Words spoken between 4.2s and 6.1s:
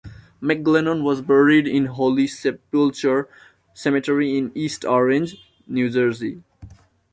in East Orange, New